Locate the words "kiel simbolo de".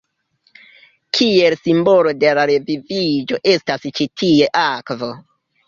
1.17-2.33